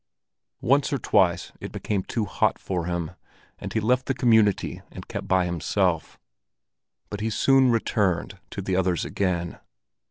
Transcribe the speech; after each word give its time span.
Once 0.61 0.91
or 0.91 0.97
twice 0.97 1.51
it 1.61 1.71
became 1.71 2.01
too 2.01 2.25
hot 2.25 2.57
for 2.57 2.85
him, 2.85 3.11
and 3.59 3.73
he 3.73 3.79
left 3.79 4.07
the 4.07 4.15
community 4.15 4.81
and 4.91 5.07
kept 5.07 5.27
by 5.27 5.45
himself; 5.45 6.17
but 7.11 7.19
he 7.19 7.29
soon 7.29 7.69
returned 7.69 8.39
to 8.49 8.63
the 8.63 8.75
others 8.75 9.05
again. 9.05 9.59